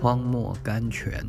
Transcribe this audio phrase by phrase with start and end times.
[0.00, 1.22] 荒漠甘泉。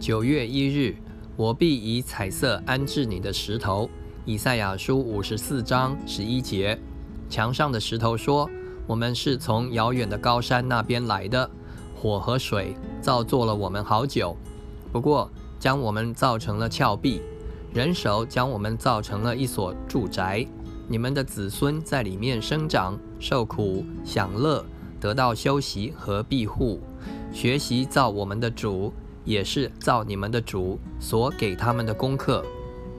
[0.00, 0.96] 九月一日，
[1.36, 3.88] 我必以彩色安置你的石头。
[4.24, 6.76] 以赛亚书五十四章十一节，
[7.30, 8.50] 墙上的石头说
[8.84, 11.48] ：“我们是从遥远的高山那边来的，
[11.94, 14.36] 火和水造作了我们好久。
[14.90, 17.20] 不过，将我们造成了峭壁，
[17.74, 20.46] 人手将我们造成了一所住宅。
[20.86, 24.64] 你们的子孙在里面生长、受苦、享乐，
[25.00, 26.78] 得到休息和庇护，
[27.32, 28.92] 学习造我们的主，
[29.24, 32.44] 也是造你们的主所给他们的功课。”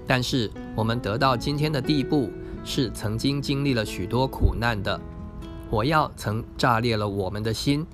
[0.05, 2.30] 但是我们得到今天的地步，
[2.66, 4.99] 是曾经经历了许多苦难的。
[5.71, 7.85] 火药曾炸裂了我们的心，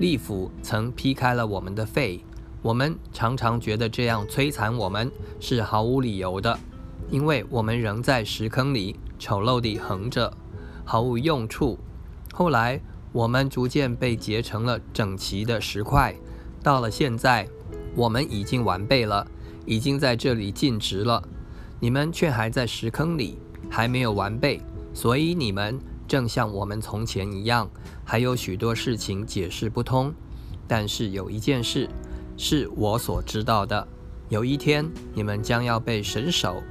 [0.00, 2.24] 利斧曾劈开了我们的肺。
[2.64, 6.58] 我们常常觉得这样摧残我们是毫无理由的，
[7.10, 10.34] 因为我们仍在石坑里丑陋地横着，
[10.82, 11.78] 毫无用处。
[12.32, 12.80] 后来
[13.12, 16.16] 我们逐渐被结成了整齐的石块。
[16.62, 17.46] 到了现在，
[17.94, 19.26] 我们已经完备了，
[19.66, 21.22] 已经在这里尽职了。
[21.80, 23.36] 你们却还在石坑里，
[23.68, 24.58] 还没有完备，
[24.94, 25.78] 所以你们
[26.08, 27.68] 正像我们从前一样，
[28.06, 30.14] 还有许多事情解释不通。
[30.66, 31.86] 但是有一件事
[32.36, 33.86] 是我所知道的：
[34.28, 36.62] 有一天你们将要被神手，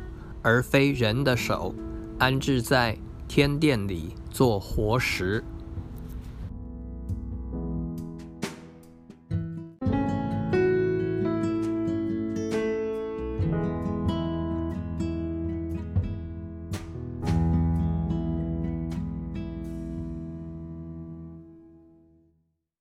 [0.41, 1.73] 而非人的手，
[2.19, 2.97] 安置在
[3.27, 5.43] 天殿里做活石。